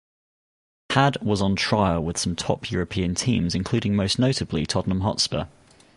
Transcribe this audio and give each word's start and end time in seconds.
Had 0.89 1.17
was 1.21 1.43
on 1.43 1.55
trial 1.55 2.01
with 2.03 2.17
some 2.17 2.35
top 2.35 2.71
European 2.71 3.13
teams 3.13 3.53
including 3.53 3.95
most 3.95 4.17
notably 4.17 4.65
Tottenham 4.65 5.01
Hotspur. 5.01 5.43